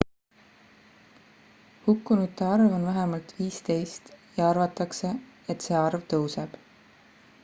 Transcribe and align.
hukkunute 1.89 2.45
arv 2.53 2.73
on 2.77 2.85
vähemalt 2.87 3.35
15 3.41 4.09
ja 4.39 4.49
arvatakse 4.49 5.13
et 5.55 5.67
see 5.67 5.79
arv 5.83 6.05
tõuseb 6.15 6.61